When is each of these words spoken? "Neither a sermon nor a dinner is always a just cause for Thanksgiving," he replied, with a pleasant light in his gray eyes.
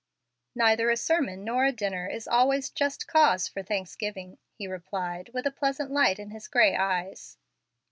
"Neither 0.55 0.89
a 0.89 0.97
sermon 0.97 1.43
nor 1.43 1.63
a 1.63 1.71
dinner 1.71 2.07
is 2.07 2.27
always 2.27 2.71
a 2.71 2.73
just 2.73 3.05
cause 3.07 3.47
for 3.47 3.61
Thanksgiving," 3.61 4.39
he 4.57 4.65
replied, 4.65 5.29
with 5.31 5.45
a 5.45 5.51
pleasant 5.51 5.91
light 5.91 6.17
in 6.17 6.31
his 6.31 6.47
gray 6.47 6.75
eyes. 6.75 7.37